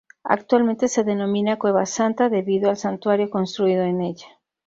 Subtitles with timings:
[0.23, 4.25] Actualmente se denomina "Cueva Santa", debido al Santuario construido en ella.